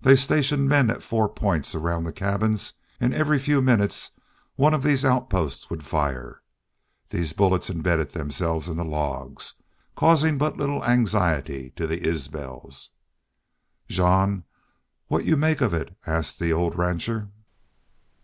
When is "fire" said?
5.84-6.42